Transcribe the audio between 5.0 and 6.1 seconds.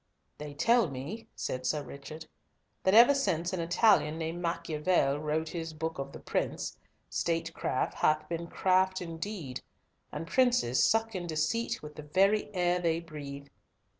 wrote his Book